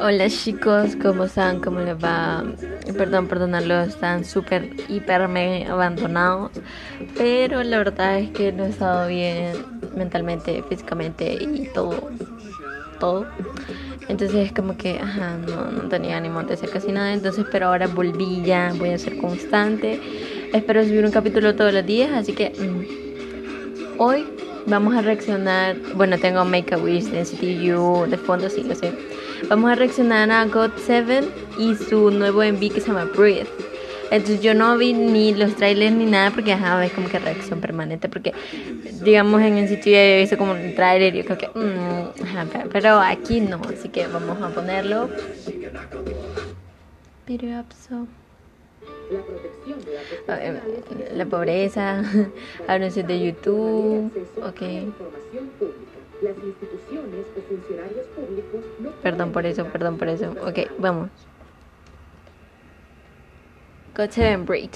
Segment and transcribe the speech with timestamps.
[0.00, 1.60] Hola chicos, ¿cómo están?
[1.60, 2.44] ¿Cómo les va?
[2.96, 6.52] Perdón, perdonarlo, están súper, hiper, mega abandonados.
[7.16, 9.54] Pero la verdad es que no he estado bien
[9.96, 12.10] mentalmente, físicamente y todo.
[13.00, 13.26] Todo.
[14.08, 17.12] Entonces es como que, ajá, no, no tenía ánimo de hacer casi nada.
[17.12, 20.00] Entonces, pero ahora volví ya, voy a ser constante.
[20.52, 24.26] Espero subir un capítulo todos los días, así que mm, hoy
[24.68, 25.76] vamos a reaccionar.
[25.94, 28.92] Bueno, tengo Make a Wish de NCTU de fondo, sí, lo sé.
[29.48, 31.22] Vamos a reaccionar a God 7
[31.58, 33.48] y su nuevo MV que se llama Breathe.
[34.10, 37.60] Entonces yo no vi ni los trailers ni nada porque ajá, es como que reacción
[37.60, 38.32] permanente porque
[39.02, 42.46] digamos en el sitio ya visto como un trailer y yo creo que mm, ajá,
[42.72, 45.10] pero aquí no, así que vamos a ponerlo.
[47.26, 47.64] Pero
[49.10, 49.94] la protección de
[50.26, 52.02] la, la pobreza,
[52.68, 54.12] anuncios de YouTube,
[54.42, 54.60] ok.
[56.20, 60.32] Las instituciones o funcionarios públicos no perdón por eso, perdón por eso.
[60.42, 61.10] Ok, vamos.
[63.96, 64.70] God 7 Break.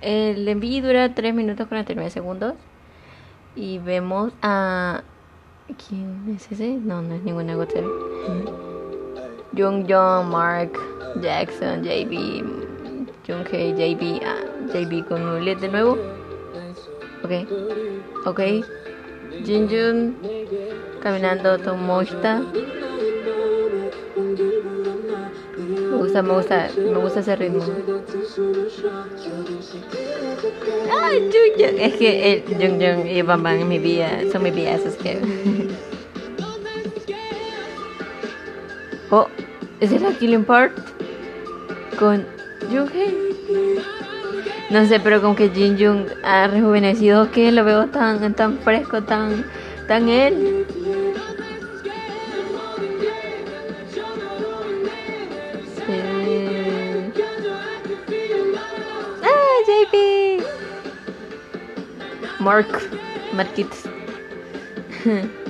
[0.00, 2.54] El envío dura 3 minutos 49 segundos.
[3.56, 5.02] Y vemos a.
[5.88, 6.76] ¿Quién es ese?
[6.76, 7.88] No, no es ninguna God 7.
[9.56, 10.72] Jung Jong, Mark,
[11.22, 12.63] Jackson, JB,
[13.26, 14.36] Junke, JB, ah,
[14.68, 15.96] JB con Nulet de nuevo.
[17.22, 17.32] Ok,
[18.26, 18.40] ok.
[19.44, 20.16] Jinjun
[21.02, 22.42] caminando Tomoshita.
[25.66, 27.64] Me gusta, me gusta, me gusta ese ritmo.
[30.92, 31.80] Ah, Junjun.
[31.80, 35.18] Es que el Junjun y Bam Bam en mi vida son mis vidas, es que.
[39.10, 39.28] oh,
[39.80, 40.76] ¿es el Killing Part?
[41.98, 42.33] Con
[44.70, 49.02] no sé, pero como que Jin Jung ha rejuvenecido que lo veo tan, tan fresco,
[49.02, 49.44] tan,
[49.86, 50.66] tan él.
[59.22, 59.44] ¡Ah!
[62.40, 62.66] Mark,
[63.32, 63.84] Marquitos.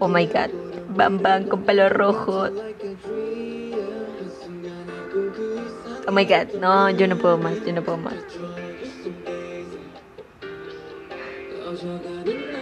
[0.00, 0.50] oh my god,
[0.98, 2.48] Bam Bam con pelo rojo.
[6.08, 8.14] Oh my god, no, yo no puedo más, yo no puedo más.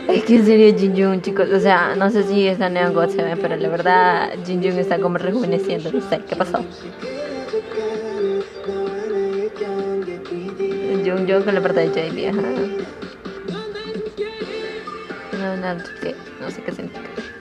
[0.09, 3.23] Es que en serio Jin chicos, o sea, no sé si está Neon God se
[3.23, 6.63] ve, pero la verdad Jin está como rejuveneciendo, no sé, ¿qué pasó?
[11.07, 12.43] Jung con la parte de JB, ajá.
[15.39, 15.75] No, no,
[16.41, 17.36] no sé qué significa.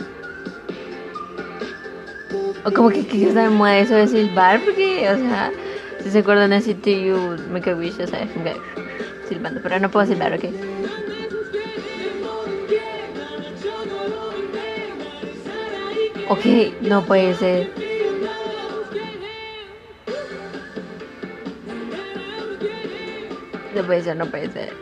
[2.66, 5.52] O como que, que está de moda eso de silbar, porque, o sea,
[6.02, 8.28] si se acuerdan de CTU, Make a Wish, o sea,
[9.30, 10.46] silbando, pero no puedo silbar, ok.
[16.28, 16.46] Ok,
[16.82, 17.70] no puede ser.
[23.76, 24.74] No puede ser, no puede ser.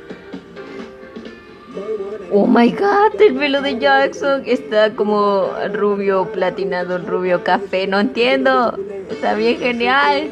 [2.32, 8.78] Oh my god, el pelo de Jackson está como rubio platinado, rubio café, no entiendo.
[9.10, 10.30] Está bien genial.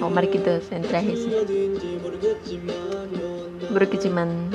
[0.00, 1.26] O Marquitos en trajes.
[3.70, 4.50] Brokichiman.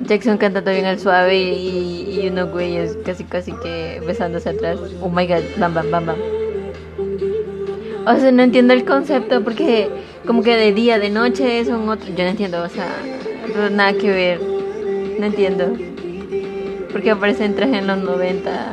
[0.00, 4.78] Jackson cantando bien al suave y, y, unos güeyes casi casi que besándose atrás.
[5.00, 6.16] Oh my god, bam bam bam bam.
[8.04, 9.88] O sea, no entiendo el concepto porque
[10.26, 12.14] como que de día, de noche son otros.
[12.14, 12.88] Yo no entiendo, o sea,
[13.70, 14.40] nada que ver.
[15.18, 15.76] No entiendo.
[16.92, 18.72] Porque aparecen trajes en los 90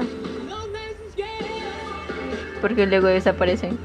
[2.61, 3.77] porque luego desaparecen.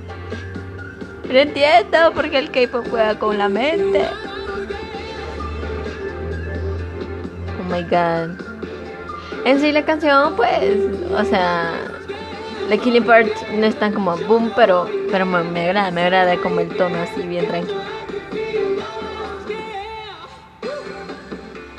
[1.26, 4.06] Pero entiendo porque el K-pop juega con la mente.
[7.60, 8.38] Oh my god.
[9.44, 10.78] En sí la canción pues,
[11.10, 11.72] o sea,
[12.68, 16.36] la Killing Part no es tan como boom, pero pero me, me agrada, me agrada
[16.40, 17.80] como el tono así bien tranquilo.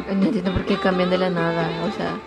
[0.07, 2.17] No entiendo por qué cambian de la nada, o sea,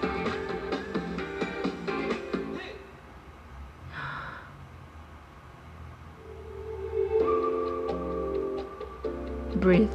[9.55, 9.89] Breathe.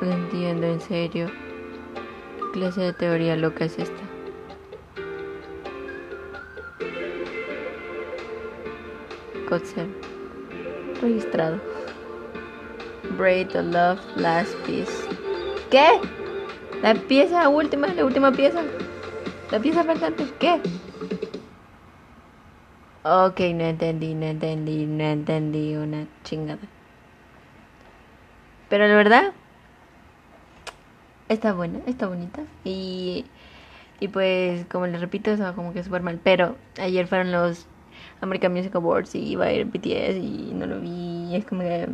[0.00, 1.51] No entiendo, en serio.
[2.52, 4.02] ¿Qué clase de teoría loca es esta?
[9.48, 9.86] Cotzer.
[11.00, 11.58] Registrado.
[13.16, 14.92] Braid the Love Last Piece.
[15.70, 15.98] ¿Qué?
[16.82, 18.62] La pieza última, la última pieza.
[19.50, 20.24] La pieza faltante.
[20.38, 20.60] ¿Qué?
[23.04, 26.60] Ok, no entendí, no entendí, no entendí una chingada.
[28.68, 29.32] Pero la verdad,
[31.32, 32.42] está buena, está bonita.
[32.64, 33.24] Y,
[34.00, 36.20] y pues, como les repito, estaba como que súper mal.
[36.22, 37.66] Pero ayer fueron los
[38.20, 41.34] American Music Awards y iba a ir BTS y no lo vi.
[41.34, 41.88] Es como que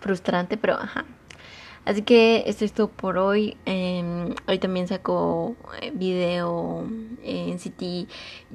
[0.00, 1.04] frustrante, pero ajá.
[1.86, 3.56] Así que esto es todo por hoy.
[3.64, 6.84] Em, hoy también saco eh, video
[7.22, 8.08] en City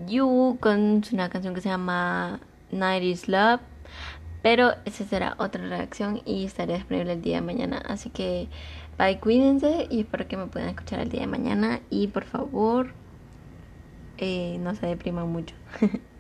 [0.08, 2.42] You con una canción que se llama
[2.72, 3.71] Night is Love.
[4.42, 7.78] Pero esa será otra reacción y estaré disponible el día de mañana.
[7.88, 8.48] Así que
[8.98, 11.82] bye, cuídense y espero que me puedan escuchar el día de mañana.
[11.90, 12.94] Y por favor,
[14.18, 15.56] eh, no se depriman mucho.